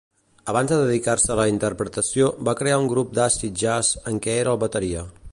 [0.51, 4.57] Abans de dedicar-se a la interpretació, va crear un grup d'acid jazz en què era
[4.57, 5.05] el bateria.